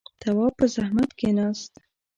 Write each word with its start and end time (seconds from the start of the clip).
تواب 0.21 0.53
په 0.59 0.65
زحمت 0.73 1.09
کېناست. 1.19 1.71